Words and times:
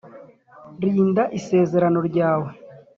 Rinda 0.81 1.23
isezerano 1.39 1.99
ryawe 2.09 2.49